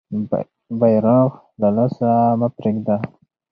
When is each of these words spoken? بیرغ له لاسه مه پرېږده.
بیرغ 0.79 1.31
له 1.61 1.69
لاسه 1.75 2.09
مه 2.39 2.47
پرېږده. 2.57 2.95